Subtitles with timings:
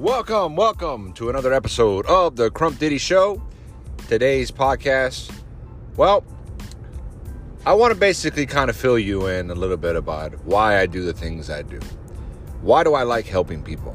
[0.00, 3.42] Welcome, welcome to another episode of the Crump Diddy Show.
[4.08, 5.30] Today's podcast,
[5.94, 6.24] well,
[7.66, 10.86] I want to basically kind of fill you in a little bit about why I
[10.86, 11.78] do the things I do.
[12.62, 13.94] Why do I like helping people?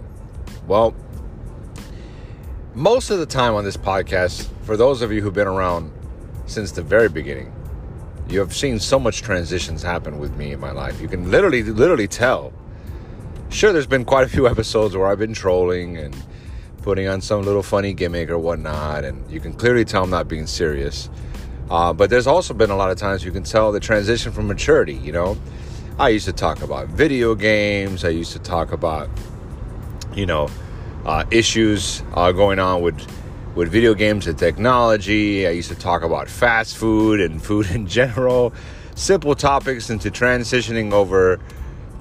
[0.67, 0.93] Well,
[2.75, 5.91] most of the time on this podcast, for those of you who've been around
[6.45, 7.51] since the very beginning,
[8.29, 11.01] you have seen so much transitions happen with me in my life.
[11.01, 12.53] You can literally, literally tell
[13.55, 16.15] sure, there's been quite a few episodes where I've been trolling and
[16.81, 20.27] putting on some little funny gimmick or whatnot, and you can clearly tell I'm not
[20.27, 21.09] being serious.
[21.69, 24.47] Uh, but there's also been a lot of times you can tell the transition from
[24.47, 24.93] maturity.
[24.95, 25.37] You know,
[25.97, 28.05] I used to talk about video games.
[28.05, 29.09] I used to talk about,
[30.13, 30.49] you know,
[31.05, 32.99] uh, issues uh, going on with
[33.55, 35.47] with video games and technology.
[35.47, 38.53] I used to talk about fast food and food in general,
[38.95, 41.39] simple topics into transitioning over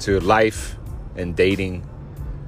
[0.00, 0.76] to life
[1.16, 1.86] and dating,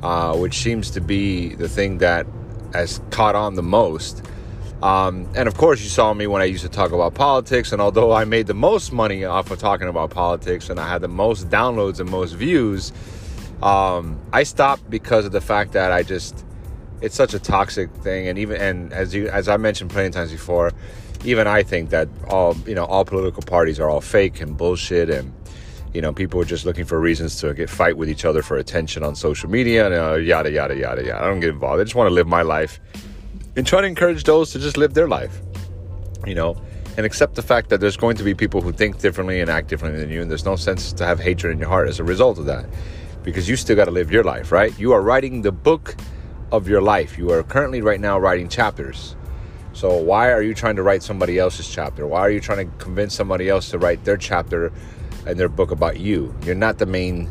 [0.03, 2.27] uh, which seems to be the thing that
[2.73, 4.23] has caught on the most.
[4.83, 7.73] Um, and of course, you saw me when I used to talk about politics.
[7.73, 11.01] And although I made the most money off of talking about politics and I had
[11.01, 12.93] the most downloads and most views,
[13.63, 16.45] um, I stopped because of the fact that I just
[17.01, 18.29] it's such a toxic thing.
[18.29, 20.73] And even and as you as I mentioned plenty of times before,
[21.25, 25.09] even I think that all you know all political parties are all fake and bullshit
[25.09, 25.33] and
[25.97, 28.59] you know, people are just looking for reasons to get fight with each other for
[28.59, 31.25] attention on social media and uh, yada yada yada yada.
[31.25, 31.81] I don't get involved.
[31.81, 32.81] I just want to live my life
[33.57, 35.41] and try to encourage those to just live their life.
[36.27, 36.61] You know,
[36.99, 39.69] and accept the fact that there's going to be people who think differently and act
[39.69, 42.05] differently than you, and there's no sense to have hatred in your heart as a
[42.05, 42.67] result of that,
[43.23, 44.79] because you still got to live your life, right?
[44.79, 45.97] You are writing the book
[46.53, 47.17] of your life.
[47.17, 49.17] You are currently right now writing chapters.
[49.73, 52.07] So why are you trying to write somebody else's chapter?
[52.07, 54.73] Why are you trying to convince somebody else to write their chapter
[55.27, 56.35] in their book about you.
[56.45, 57.31] You're not the main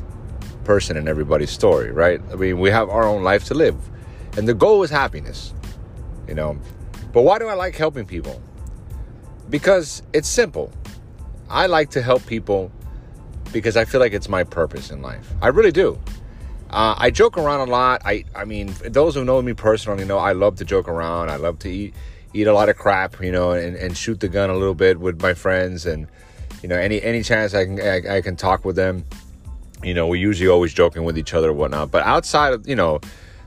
[0.63, 2.21] person in everybody's story, right?
[2.31, 3.77] I mean, we have our own life to live.
[4.37, 5.53] And the goal is happiness,
[6.27, 6.57] you know.
[7.13, 8.41] But why do I like helping people?
[9.49, 10.73] Because it's simple.
[11.49, 12.71] I like to help people
[13.53, 15.31] because I feel like it's my purpose in life.
[15.41, 15.97] I really do.
[16.69, 18.01] Uh, I joke around a lot.
[18.03, 21.29] I, I mean, those who know me personally know I love to joke around.
[21.29, 21.93] I love to eat,
[22.33, 24.99] eat a lot of crap, you know, and, and shoot the gun a little bit
[24.99, 26.07] with my friends and
[26.61, 29.05] you know, any any chance I can I, I can talk with them.
[29.83, 31.91] You know, we usually always joking with each other and whatnot.
[31.91, 32.99] But outside of you know,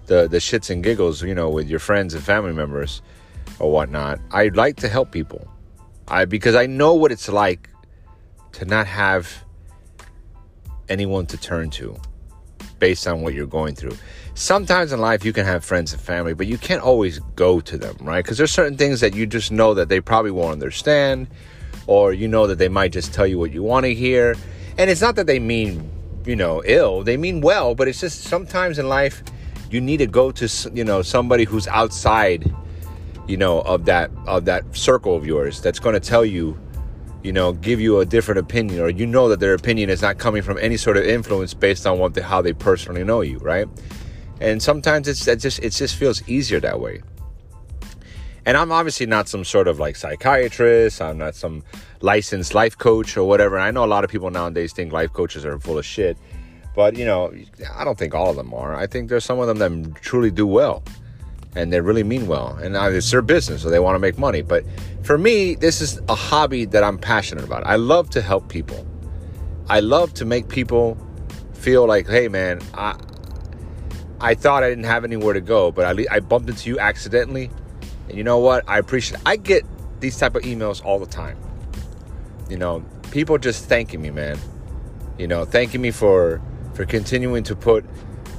[0.07, 3.03] the the shits and giggles, you know, with your friends and family members
[3.59, 5.49] or whatnot, I'd like to help people.
[6.07, 7.69] I because I know what it's like
[8.53, 9.45] to not have
[10.89, 11.97] anyone to turn to
[12.79, 13.97] based on what you're going through.
[14.35, 17.77] Sometimes in life you can have friends and family, but you can't always go to
[17.77, 18.25] them, right?
[18.25, 21.29] Because there's certain things that you just know that they probably won't understand
[21.89, 24.37] or you know that they might just tell you what you want to hear.
[24.77, 25.91] And it's not that they mean,
[26.25, 29.25] you know, ill, they mean well, but it's just sometimes in life
[29.71, 32.55] you need to go to, you know, somebody who's outside,
[33.27, 36.57] you know, of that of that circle of yours that's going to tell you
[37.23, 40.19] you know, give you a different opinion, or you know that their opinion is not
[40.19, 43.69] coming from any sort of influence based on what how they personally know you, right?
[44.41, 47.03] And sometimes it's that just it just feels easier that way.
[48.49, 51.03] And I'm obviously not some sort of like psychiatrist.
[51.03, 51.63] I'm not some
[52.01, 53.59] licensed life coach or whatever.
[53.59, 56.17] I know a lot of people nowadays think life coaches are full of shit.
[56.75, 57.31] But, you know,
[57.77, 58.75] I don't think all of them are.
[58.75, 60.83] I think there's some of them that truly do well
[61.55, 62.57] and they really mean well.
[62.57, 64.41] And it's their business, so they want to make money.
[64.41, 64.65] But
[65.03, 67.67] for me, this is a hobby that I'm passionate about.
[67.67, 68.87] I love to help people.
[69.69, 70.97] I love to make people
[71.53, 72.99] feel like, hey, man, I,
[74.23, 77.51] I thought I didn't have anywhere to go, but I, I bumped into you accidentally
[78.09, 78.65] and you know what?
[78.69, 79.65] I appreciate I get
[80.01, 81.37] these type of emails all the time.
[82.49, 84.39] You know, people just thanking me, man.
[85.19, 86.41] You know, thanking me for
[86.75, 87.85] for continuing to put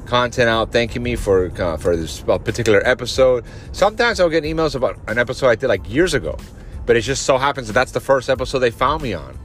[0.05, 3.45] content out, thanking me for uh, for this particular episode.
[3.71, 6.37] Sometimes I'll get emails about an episode I did like years ago,
[6.85, 9.37] but it just so happens that that's the first episode they found me on.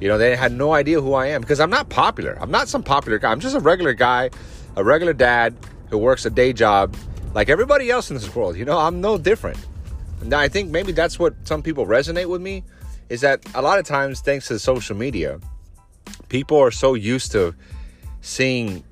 [0.00, 2.36] You know, they had no idea who I am because I'm not popular.
[2.40, 3.30] I'm not some popular guy.
[3.30, 4.30] I'm just a regular guy,
[4.76, 5.54] a regular dad
[5.90, 6.94] who works a day job
[7.34, 8.56] like everybody else in this world.
[8.56, 9.58] You know, I'm no different.
[10.20, 12.62] And I think maybe that's what some people resonate with me
[13.08, 15.40] is that a lot of times, thanks to social media,
[16.28, 17.54] people are so used to
[18.20, 18.84] seeing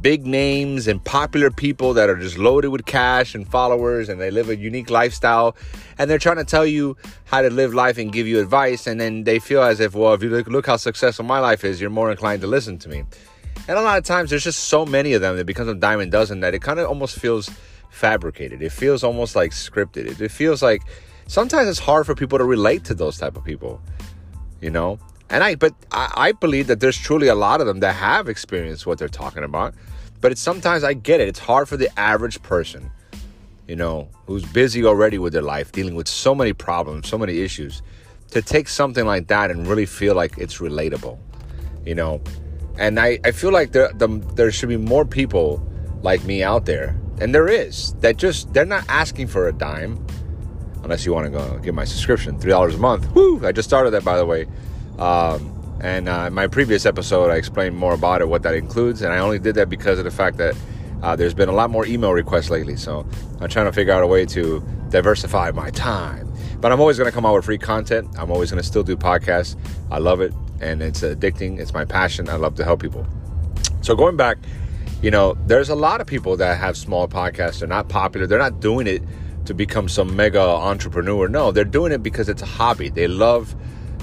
[0.00, 4.30] big names and popular people that are just loaded with cash and followers and they
[4.30, 5.56] live a unique lifestyle
[5.98, 9.00] and they're trying to tell you how to live life and give you advice and
[9.00, 11.80] then they feel as if well if you look, look how successful my life is
[11.80, 13.04] you're more inclined to listen to me.
[13.66, 16.06] And a lot of times there's just so many of them that becomes a a
[16.06, 17.48] dozen that it kind of almost feels
[17.94, 18.60] fabricated.
[18.60, 20.20] It feels almost like scripted.
[20.20, 20.82] It, feels like
[21.26, 23.80] sometimes it's hard for people to relate to those type of people,
[24.60, 24.98] you know.
[25.30, 28.28] And I, but I, I believe that there's truly a lot of them that have
[28.28, 29.74] experienced what they're talking about.
[30.20, 31.28] But it's sometimes I get it.
[31.28, 32.90] It's hard for the average person,
[33.68, 37.40] you know, who's busy already with their life, dealing with so many problems, so many
[37.40, 37.82] issues,
[38.30, 41.18] to take something like that and really feel like it's relatable,
[41.86, 42.20] you know.
[42.76, 45.64] And I, I feel like there, the, there should be more people
[46.02, 50.04] like me out there, and there is, that just, they're not asking for a dime,
[50.82, 53.10] unless you want to go get my subscription, $3 a month.
[53.14, 53.44] Woo!
[53.46, 54.46] I just started that, by the way.
[54.98, 59.02] Um, and uh, in my previous episode, I explained more about it, what that includes.
[59.02, 60.56] And I only did that because of the fact that
[61.02, 62.76] uh, there's been a lot more email requests lately.
[62.76, 63.06] So
[63.40, 66.32] I'm trying to figure out a way to diversify my time.
[66.60, 68.08] But I'm always going to come out with free content.
[68.18, 69.56] I'm always going to still do podcasts.
[69.90, 70.32] I love it.
[70.60, 71.58] And it's addicting.
[71.58, 72.28] It's my passion.
[72.28, 73.06] I love to help people.
[73.82, 74.38] So going back,
[75.04, 77.58] you know, there's a lot of people that have small podcasts.
[77.58, 78.26] They're not popular.
[78.26, 79.02] They're not doing it
[79.44, 81.28] to become some mega entrepreneur.
[81.28, 82.88] No, they're doing it because it's a hobby.
[82.88, 83.54] They love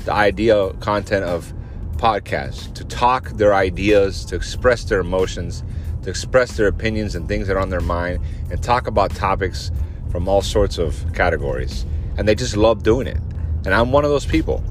[0.05, 1.51] the idea content of
[1.93, 5.63] podcasts to talk their ideas, to express their emotions,
[6.03, 9.71] to express their opinions and things that are on their mind, and talk about topics
[10.11, 11.83] from all sorts of categories.
[12.19, 13.17] And they just love doing it.
[13.65, 14.63] And I'm one of those people.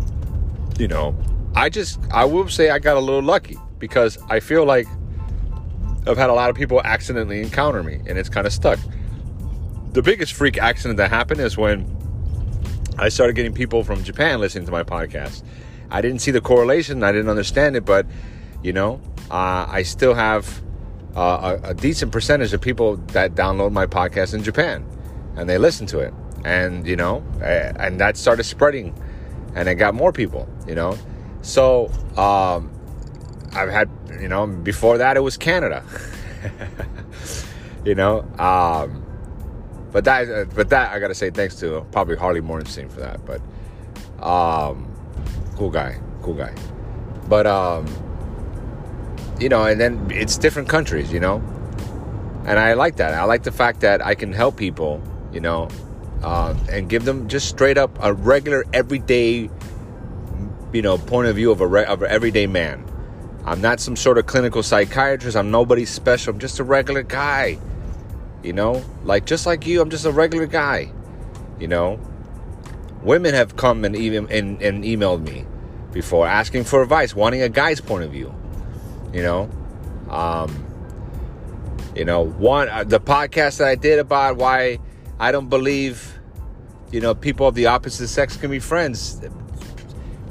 [0.78, 1.16] You know,
[1.56, 4.86] I just, I will say I got a little lucky because I feel like
[6.10, 8.78] I've had a lot of people accidentally encounter me and it's kind of stuck.
[9.92, 11.96] The biggest freak accident that happened is when
[12.98, 15.42] I started getting people from Japan listening to my podcast.
[15.90, 17.02] I didn't see the correlation.
[17.02, 18.06] I didn't understand it, but
[18.62, 20.62] you know, uh, I still have
[21.16, 24.84] uh, a, a, decent percentage of people that download my podcast in Japan,
[25.36, 26.12] and they listen to it,
[26.44, 28.94] and you know, and that started spreading,
[29.54, 30.48] and it got more people.
[30.68, 30.98] You know,
[31.42, 31.86] so
[32.16, 32.70] um,
[33.52, 35.84] I've had you know before that it was Canada.
[37.84, 39.04] you know, um,
[39.92, 43.40] but that but that I gotta say thanks to probably Harley Morgenstein for that, but.
[44.22, 44.86] Um,
[45.56, 46.54] cool guy, cool guy.
[47.28, 47.86] But um,
[49.38, 51.36] you know, and then it's different countries, you know,
[52.44, 53.14] and I like that.
[53.14, 55.68] I like the fact that I can help people, you know,
[56.22, 59.50] uh, and give them just straight up a regular, everyday,
[60.72, 62.84] you know, point of view of a re- of an everyday man.
[63.44, 65.36] I'm not some sort of clinical psychiatrist.
[65.36, 66.32] I'm nobody special.
[66.34, 67.58] I'm just a regular guy.
[68.42, 70.92] You know, like just like you, I'm just a regular guy.
[71.58, 72.00] You know,
[73.02, 75.44] women have come and even and, and emailed me
[75.92, 78.34] before asking for advice, wanting a guy's point of view.
[79.12, 79.50] You know,
[80.08, 80.66] um,
[81.94, 84.78] you know, one uh, the podcast that I did about why
[85.18, 86.18] I don't believe,
[86.90, 89.20] you know, people of the opposite sex can be friends.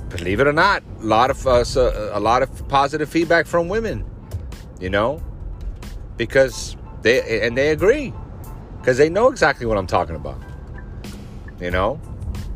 [0.09, 1.63] Believe it or not, a lot of uh,
[2.11, 4.05] a lot of positive feedback from women.
[4.79, 5.21] You know,
[6.17, 8.13] because they and they agree
[8.79, 10.41] because they know exactly what I'm talking about.
[11.59, 11.99] You know,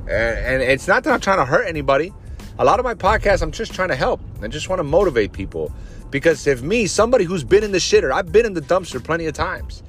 [0.02, 2.14] and, and it's not that I'm trying to hurt anybody
[2.60, 5.34] a lot of my podcasts, I'm just trying to help and just want to motivate
[5.34, 5.74] people.
[6.12, 9.26] Because if me, somebody who's been in the shitter, I've been in the dumpster plenty
[9.26, 9.82] of times.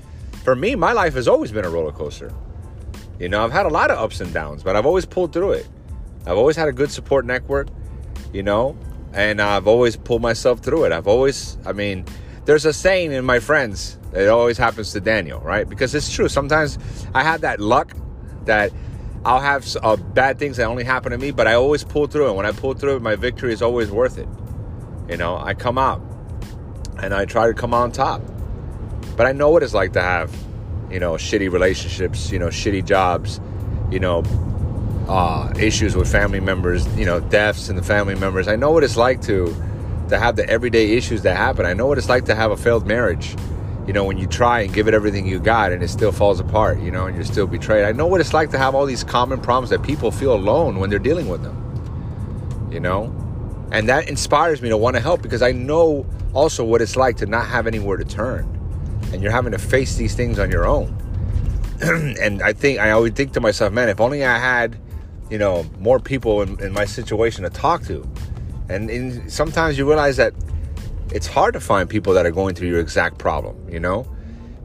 [0.43, 2.33] For me, my life has always been a roller coaster.
[3.19, 5.53] You know, I've had a lot of ups and downs, but I've always pulled through
[5.53, 5.69] it.
[6.27, 7.69] I've always had a good support network,
[8.33, 8.77] you know,
[9.13, 10.93] and I've always pulled myself through it.
[10.93, 12.05] I've always, I mean,
[12.47, 15.69] there's a saying in my friends, it always happens to Daniel, right?
[15.69, 16.29] Because it's true.
[16.29, 16.79] Sometimes
[17.15, 17.95] I have that luck
[18.45, 18.73] that
[19.25, 22.29] I'll have uh, bad things that only happen to me, but I always pull through.
[22.29, 24.29] And when I pull through, my victory is always worth it.
[25.09, 26.03] You know, I come out
[27.03, 28.23] and I try to come on top.
[29.17, 30.35] But I know what it's like to have,
[30.91, 33.41] you know, shitty relationships, you know, shitty jobs,
[33.91, 34.23] you know,
[35.09, 38.49] uh, issues with family members, you know, deaths and the family members.
[38.49, 39.55] I know what it's like to
[40.09, 41.65] to have the everyday issues that happen.
[41.65, 43.35] I know what it's like to have a failed marriage
[43.87, 46.41] you know, when you try and give it everything you got and it still falls
[46.41, 47.85] apart, you know, and you're still betrayed.
[47.85, 50.81] I know what it's like to have all these common problems that people feel alone
[50.81, 53.15] when they're dealing with them, you know?
[53.73, 57.19] And that inspires me to want to help because I know also what it's like
[57.19, 58.49] to not have anywhere to turn
[59.13, 60.97] and you're having to face these things on your own.
[61.83, 64.79] and I think, I always think to myself, man, if only I had,
[65.35, 68.09] you know, more people in, in my situation to talk to.
[68.69, 70.33] And sometimes you realize that
[71.11, 74.07] it's hard to find people that are going through your exact problem, you know?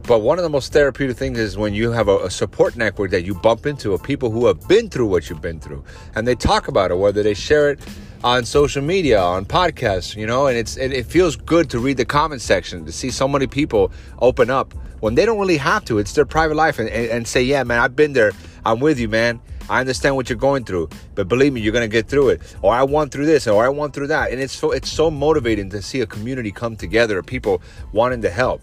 [0.04, 3.10] But one of the most therapeutic things is when you have a, a, support network
[3.10, 5.82] that you bump into of people who have been through what you've been through
[6.14, 7.80] and they talk about it, whether they share it
[8.22, 11.96] on social media, on podcasts, you know, and it's it, it feels good to read
[11.96, 15.84] the comment section to see so many people open up when they don't really have
[15.86, 15.98] to.
[15.98, 18.30] It's their private life and, and, and say, yeah, man, I've been there.
[18.64, 19.40] I'm with you, man.
[19.70, 22.56] I understand what you're going through, but believe me, you're gonna get through it.
[22.60, 25.12] Or I went through this, or I went through that, and it's so it's so
[25.12, 27.62] motivating to see a community come together, people
[27.92, 28.60] wanting to help.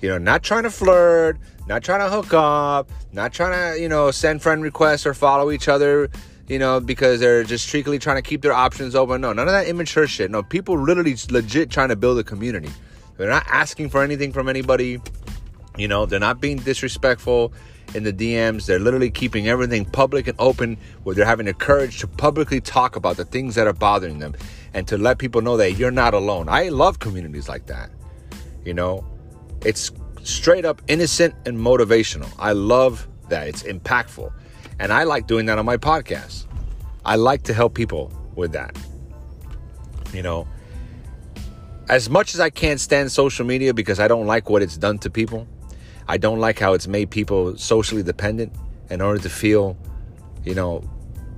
[0.00, 1.38] You know, not trying to flirt,
[1.68, 5.52] not trying to hook up, not trying to you know send friend requests or follow
[5.52, 6.10] each other.
[6.48, 9.20] You know, because they're just strictly trying to keep their options open.
[9.20, 10.30] No, none of that immature shit.
[10.30, 12.70] No, people literally legit trying to build a community
[13.18, 15.00] They're not asking for anything from anybody.
[15.76, 17.52] You know, they're not being disrespectful
[17.94, 18.66] in the DMs.
[18.66, 22.96] They're literally keeping everything public and open where they're having the courage to publicly talk
[22.96, 24.34] about the things that are bothering them
[24.74, 26.48] and to let people know that you're not alone.
[26.48, 27.90] I love communities like that.
[28.64, 29.06] You know,
[29.64, 29.90] it's
[30.22, 32.30] straight up innocent and motivational.
[32.38, 33.48] I love that.
[33.48, 34.32] It's impactful.
[34.78, 36.46] And I like doing that on my podcast.
[37.04, 38.76] I like to help people with that.
[40.12, 40.46] You know,
[41.88, 44.98] as much as I can't stand social media because I don't like what it's done
[44.98, 45.46] to people,
[46.08, 48.52] I don't like how it's made people socially dependent
[48.90, 49.76] in order to feel,
[50.44, 50.82] you know,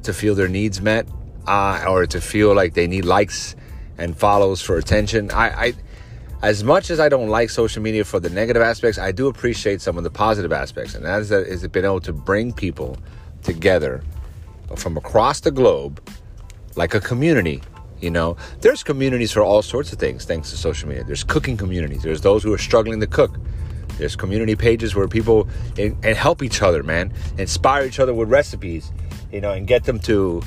[0.04, 1.08] to feel their needs met,
[1.46, 3.56] uh, or to feel like they need likes
[3.98, 5.30] and follows for attention.
[5.32, 5.72] I, I,
[6.42, 9.80] as much as I don't like social media for the negative aspects, I do appreciate
[9.80, 12.96] some of the positive aspects, and that is that it's been able to bring people
[13.42, 14.02] together
[14.76, 16.00] from across the globe,
[16.76, 17.60] like a community.
[18.00, 21.04] You know, there's communities for all sorts of things thanks to social media.
[21.04, 22.02] There's cooking communities.
[22.02, 23.36] There's those who are struggling to cook.
[24.00, 25.46] There's community pages where people
[25.78, 28.90] and, and help each other, man, inspire each other with recipes,
[29.30, 30.42] you know, and get them to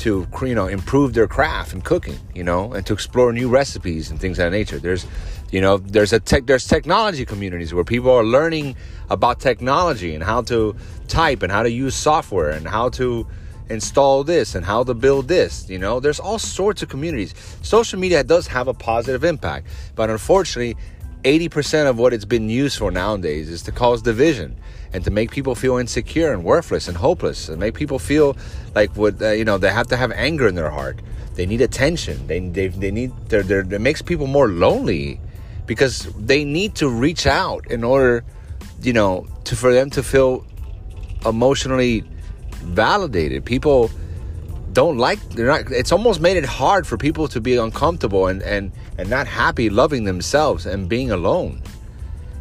[0.00, 4.10] to you know improve their craft and cooking, you know, and to explore new recipes
[4.10, 4.78] and things of that nature.
[4.78, 5.06] There's,
[5.50, 8.76] you know, there's a tech, there's technology communities where people are learning
[9.08, 10.74] about technology and how to
[11.08, 13.26] type and how to use software and how to
[13.68, 15.68] install this and how to build this.
[15.68, 17.34] You know, there's all sorts of communities.
[17.62, 20.76] Social media does have a positive impact, but unfortunately,
[21.26, 24.56] 80% of what it's been used for nowadays is to cause division
[24.92, 28.36] and to make people feel insecure and worthless and hopeless and make people feel
[28.76, 31.00] like what uh, you know they have to have anger in their heart.
[31.34, 32.28] They need attention.
[32.28, 35.20] They, they, they need they're, they're, it makes people more lonely
[35.66, 38.24] because they need to reach out in order
[38.80, 40.46] you know to for them to feel
[41.24, 42.04] emotionally
[42.62, 43.44] validated.
[43.44, 43.90] People
[44.72, 48.42] don't like they're not it's almost made it hard for people to be uncomfortable and
[48.42, 51.62] and and not happy loving themselves and being alone.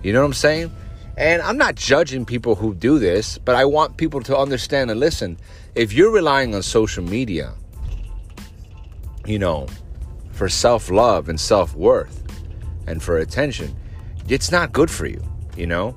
[0.04, 0.72] You know what i'm saying?
[1.18, 5.00] And i'm not judging people who do this but i want people to understand and
[5.00, 5.38] listen
[5.74, 7.54] if you're relying on social media
[9.26, 9.68] you know
[10.32, 12.22] for self-love and self-worth
[12.88, 13.74] and for attention
[14.28, 15.24] it's not good for you
[15.56, 15.96] you know?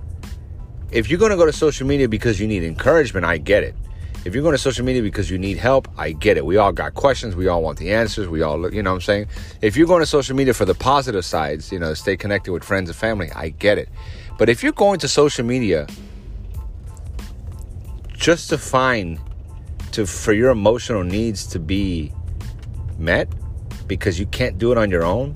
[0.91, 3.75] If you're to go to social media because you need encouragement i get it
[4.29, 6.45] if you're going to social media because you need help, I get it.
[6.45, 7.35] We all got questions.
[7.35, 8.29] We all want the answers.
[8.29, 9.29] We all you know what I'm saying?
[9.63, 12.63] If you're going to social media for the positive sides, you know, stay connected with
[12.63, 13.89] friends and family, I get it.
[14.37, 15.87] But if you're going to social media
[18.13, 19.19] just to find
[19.93, 22.13] to for your emotional needs to be
[22.99, 23.33] met
[23.87, 25.35] because you can't do it on your own,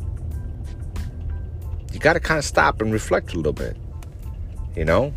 [1.95, 3.75] you got to kind of stop and reflect a little bit.
[4.77, 5.15] You know?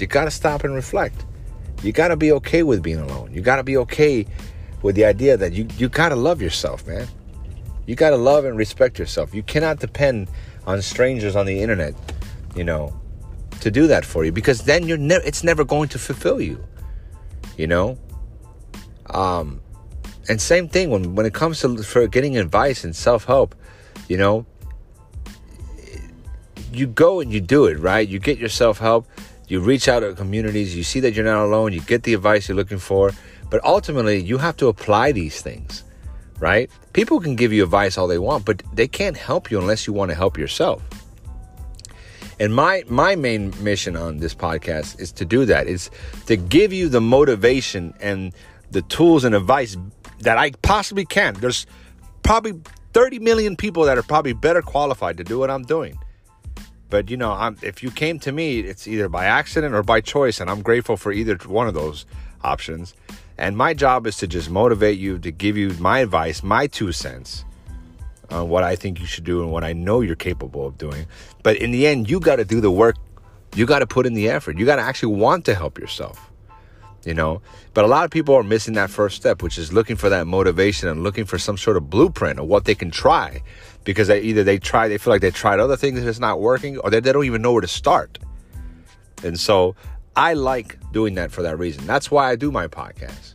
[0.00, 1.24] You got to stop and reflect
[1.82, 3.32] you got to be okay with being alone.
[3.32, 4.26] You got to be okay
[4.82, 7.08] with the idea that you, you got to love yourself, man.
[7.86, 9.34] You got to love and respect yourself.
[9.34, 10.28] You cannot depend
[10.66, 11.94] on strangers on the internet,
[12.54, 12.94] you know,
[13.60, 16.62] to do that for you because then you're it's never going to fulfill you.
[17.56, 17.98] You know?
[19.10, 19.60] Um
[20.28, 23.54] and same thing when when it comes to for getting advice and self-help,
[24.08, 24.46] you know,
[26.72, 28.08] you go and you do it, right?
[28.08, 29.06] You get your self-help
[29.48, 32.48] you reach out to communities, you see that you're not alone, you get the advice
[32.48, 33.12] you're looking for,
[33.50, 35.84] but ultimately you have to apply these things,
[36.38, 36.70] right?
[36.92, 39.92] People can give you advice all they want, but they can't help you unless you
[39.92, 40.82] want to help yourself.
[42.40, 45.68] And my my main mission on this podcast is to do that.
[45.68, 45.90] Is
[46.26, 48.32] to give you the motivation and
[48.70, 49.76] the tools and advice
[50.20, 51.34] that I possibly can.
[51.34, 51.66] There's
[52.22, 52.60] probably
[52.94, 55.98] 30 million people that are probably better qualified to do what I'm doing.
[56.92, 60.02] But you know, I'm, if you came to me, it's either by accident or by
[60.02, 62.04] choice, and I'm grateful for either one of those
[62.44, 62.92] options.
[63.38, 66.92] And my job is to just motivate you, to give you my advice, my two
[66.92, 67.46] cents
[68.28, 71.06] on what I think you should do and what I know you're capable of doing.
[71.42, 72.96] But in the end, you got to do the work.
[73.56, 74.58] You got to put in the effort.
[74.58, 76.30] You got to actually want to help yourself.
[77.04, 77.42] You know,
[77.74, 80.26] but a lot of people are missing that first step, which is looking for that
[80.26, 83.42] motivation and looking for some sort of blueprint of what they can try
[83.82, 86.40] because they, either they try, they feel like they tried other things and it's not
[86.40, 88.18] working, or they, they don't even know where to start.
[89.24, 89.74] And so
[90.14, 91.86] I like doing that for that reason.
[91.86, 93.34] That's why I do my podcast.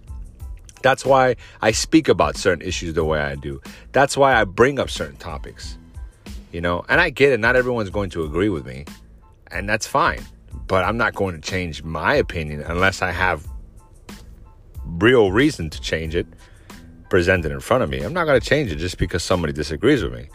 [0.81, 3.61] That's why I speak about certain issues the way I do.
[3.91, 5.77] That's why I bring up certain topics.
[6.51, 8.85] You know, and I get it, not everyone's going to agree with me,
[9.51, 10.25] and that's fine.
[10.67, 13.45] But I'm not going to change my opinion unless I have
[14.99, 16.27] real reason to change it
[17.09, 18.01] presented in front of me.
[18.01, 20.27] I'm not going to change it just because somebody disagrees with me.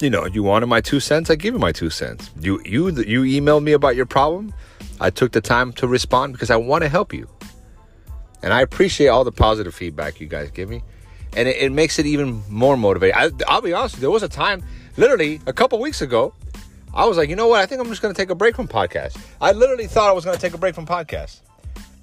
[0.00, 2.30] You know, you wanted my two cents, I give you my two cents.
[2.40, 4.52] You you you emailed me about your problem.
[5.00, 7.28] I took the time to respond because I want to help you.
[8.42, 10.82] And I appreciate all the positive feedback you guys give me.
[11.36, 13.16] And it, it makes it even more motivating.
[13.16, 14.62] I, will be honest, there was a time
[14.96, 16.34] literally a couple weeks ago,
[16.92, 17.60] I was like, you know what?
[17.60, 19.18] I think I'm just going to take a break from podcast.
[19.40, 21.40] I literally thought I was going to take a break from podcast.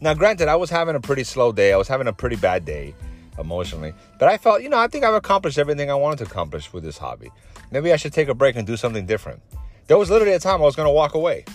[0.02, 1.72] Now, granted, I was having a pretty slow day.
[1.72, 2.96] I was having a pretty bad day
[3.38, 3.94] emotionally.
[4.20, 6.84] But I felt, you know, I think I've accomplished everything I wanted to accomplish with
[6.84, 7.30] this hobby.
[7.70, 9.42] Maybe I should take a break and do something different.
[9.88, 11.46] There was literally a time I was going to walk away.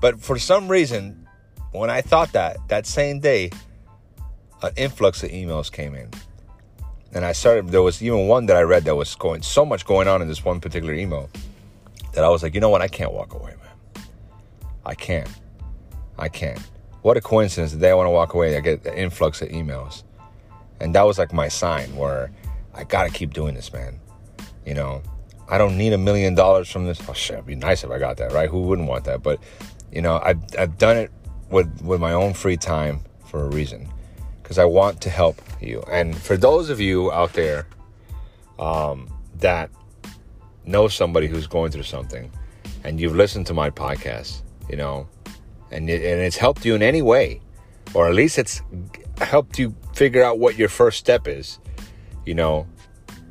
[0.00, 1.26] But for some reason,
[1.72, 3.50] when I thought that, that same day,
[4.62, 6.10] an influx of emails came in.
[7.12, 9.86] And I started, there was even one that I read that was going, so much
[9.86, 11.30] going on in this one particular email
[12.12, 12.82] that I was like, you know what?
[12.82, 14.04] I can't walk away, man.
[14.84, 15.30] I can't.
[16.18, 16.60] I can't.
[17.04, 17.72] What a coincidence.
[17.72, 20.04] The day I want to walk away, I get an influx of emails.
[20.80, 22.30] And that was like my sign where
[22.72, 24.00] I got to keep doing this, man.
[24.64, 25.02] You know,
[25.46, 26.98] I don't need a million dollars from this.
[27.06, 28.48] Oh, shit, it'd be nice if I got that, right?
[28.48, 29.22] Who wouldn't want that?
[29.22, 29.38] But,
[29.92, 31.12] you know, I've, I've done it
[31.50, 33.86] with, with my own free time for a reason
[34.42, 35.84] because I want to help you.
[35.92, 37.66] And for those of you out there
[38.58, 39.68] um, that
[40.64, 42.32] know somebody who's going through something
[42.82, 45.06] and you've listened to my podcast, you know,
[45.70, 47.40] and, it, and it's helped you in any way,
[47.94, 48.62] or at least it's
[49.18, 51.58] helped you figure out what your first step is,
[52.26, 52.66] you know,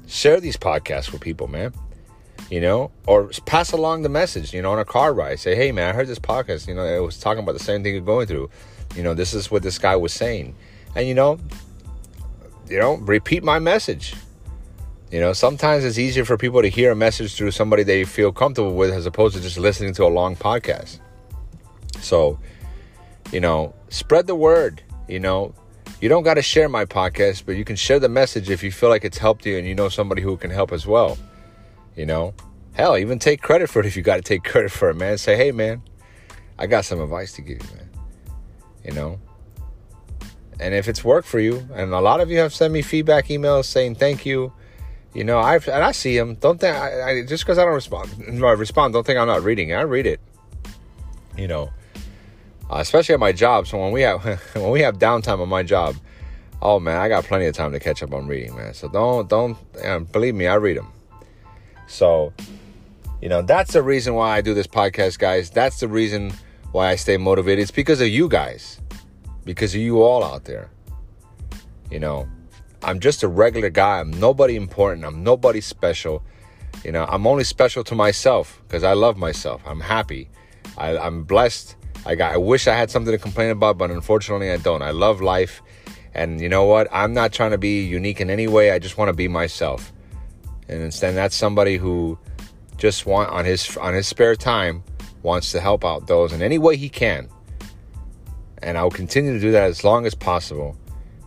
[0.08, 1.74] share these podcasts with people, man.
[2.50, 5.40] You know, or pass along the message, you know, on a car ride.
[5.40, 6.68] Say, hey, man, I heard this podcast.
[6.68, 8.50] You know, it was talking about the same thing you're going through.
[8.96, 10.56] You know, this is what this guy was saying.
[10.94, 11.40] And, you know,
[12.70, 14.14] you know, repeat my message.
[15.10, 18.32] You know, sometimes it's easier for people to hear a message through somebody they feel
[18.32, 21.00] comfortable with as opposed to just listening to a long podcast.
[22.02, 22.40] So,
[23.32, 24.82] you know, spread the word.
[25.08, 25.54] You know,
[26.02, 28.72] you don't got to share my podcast, but you can share the message if you
[28.72, 31.18] feel like it's helped you and you know somebody who can help as well.
[31.96, 32.34] You know,
[32.74, 35.18] hell, even take credit for it if you got to take credit for it, man.
[35.18, 35.82] Say, hey, man,
[36.58, 37.90] I got some advice to give you, man.
[38.84, 39.20] You know,
[40.60, 43.28] and if it's worked for you, and a lot of you have sent me feedback
[43.28, 44.54] emails saying thank you.
[45.14, 46.36] You know, I've and I see them.
[46.36, 48.10] Don't think I, I just because I don't respond,
[48.44, 48.94] I respond.
[48.94, 49.74] Don't think I'm not reading.
[49.74, 50.20] I read it.
[51.38, 51.72] You know,
[52.72, 53.68] uh, especially at my job.
[53.68, 54.24] So when we have
[54.54, 55.96] when we have downtime on my job,
[56.62, 58.74] oh man, I got plenty of time to catch up on reading, man.
[58.74, 59.58] So don't don't
[60.12, 60.92] believe me, I read them.
[61.88, 62.34] So,
[63.22, 65.50] you know, that's the reason why I do this podcast, guys.
[65.50, 66.34] That's the reason
[66.72, 67.62] why I stay motivated.
[67.62, 68.80] It's because of you guys,
[69.44, 70.70] because of you all out there.
[71.92, 72.28] You know,
[72.82, 74.00] I'm just a regular guy.
[74.00, 75.06] I'm nobody important.
[75.06, 76.24] I'm nobody special.
[76.84, 79.62] You know, I'm only special to myself because I love myself.
[79.66, 80.30] I'm happy.
[80.78, 84.52] I, I'm blessed I got I wish I had something to complain about, but unfortunately
[84.52, 84.82] I don't.
[84.82, 85.62] I love life.
[86.14, 86.88] And you know what?
[86.92, 88.72] I'm not trying to be unique in any way.
[88.72, 89.92] I just want to be myself.
[90.68, 92.18] And instead that's somebody who
[92.78, 94.84] just want on his on his spare time
[95.22, 97.30] wants to help out those in any way he can.
[98.62, 100.78] And I will continue to do that as long as possible.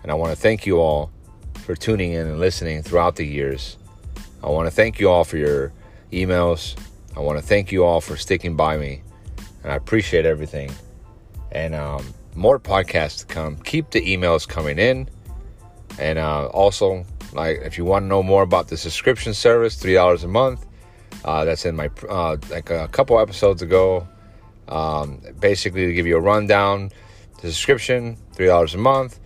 [0.03, 1.11] And I want to thank you all
[1.65, 3.77] for tuning in and listening throughout the years.
[4.43, 5.73] I want to thank you all for your
[6.13, 6.77] emails.
[7.17, 9.03] I want to thank you all for sticking by me
[9.67, 10.71] I appreciate everything.
[11.53, 13.57] And um, more podcasts to come.
[13.57, 15.09] Keep the emails coming in,
[15.99, 19.95] and uh, also like if you want to know more about the subscription service, three
[19.95, 20.67] dollars a month.
[21.25, 24.07] Uh, that's in my uh, like a couple episodes ago.
[24.69, 26.91] Um, basically, to give you a rundown,
[27.41, 29.21] the subscription three dollars a month.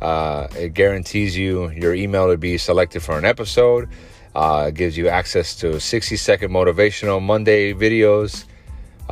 [0.00, 3.88] Uh, it guarantees you your email to be selected for an episode.
[4.34, 8.46] Uh, gives you access to 60 second motivational Monday videos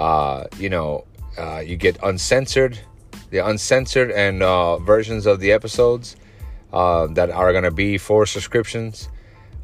[0.00, 1.04] uh, you know,
[1.36, 2.80] uh, you get uncensored,
[3.28, 6.16] the uncensored and uh, versions of the episodes
[6.72, 9.10] uh, that are going to be for subscriptions.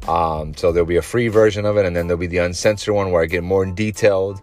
[0.07, 2.93] Um, so there'll be a free version of it, and then there'll be the uncensored
[2.93, 4.39] one where I get more detailed.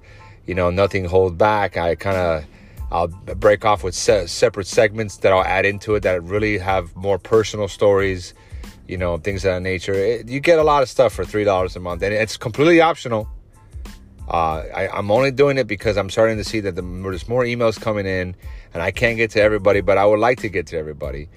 [0.46, 1.76] You know, nothing hold back.
[1.76, 2.44] I kind of
[2.90, 6.94] I'll break off with se- separate segments that I'll add into it that really have
[6.96, 8.34] more personal stories.
[8.88, 9.94] You know, things of that nature.
[9.94, 12.80] It, you get a lot of stuff for three dollars a month, and it's completely
[12.80, 13.28] optional.
[14.28, 17.44] Uh, I, am only doing it because I'm starting to see that the, there's more
[17.44, 18.34] emails coming in,
[18.72, 21.28] and I can't get to everybody, but I would like to get to everybody.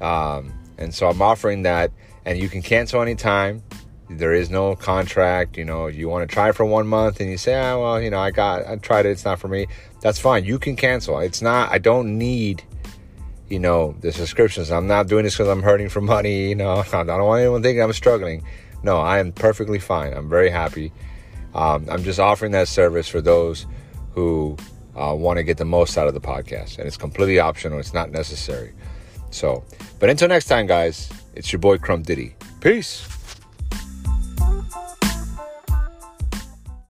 [0.00, 1.92] Um, and so I'm offering that,
[2.26, 3.62] and you can cancel anytime.
[4.10, 5.56] There is no contract.
[5.56, 8.10] You know, you want to try for one month, and you say, "Ah, well, you
[8.10, 9.10] know, I got, I tried it.
[9.10, 9.66] It's not for me."
[10.00, 10.44] That's fine.
[10.44, 11.18] You can cancel.
[11.18, 11.72] It's not.
[11.72, 12.62] I don't need,
[13.48, 14.70] you know, the subscriptions.
[14.70, 16.50] I'm not doing this because I'm hurting for money.
[16.50, 18.44] You know, I don't want anyone thinking I'm struggling.
[18.82, 20.12] No, I am perfectly fine.
[20.12, 20.92] I'm very happy.
[21.56, 23.66] Um, I'm just offering that service for those
[24.12, 24.56] who
[24.94, 26.78] uh, want to get the most out of the podcast.
[26.78, 28.74] And it's completely optional, it's not necessary.
[29.30, 29.64] So,
[29.98, 32.34] but until next time, guys, it's your boy Crump Diddy.
[32.60, 33.15] Peace.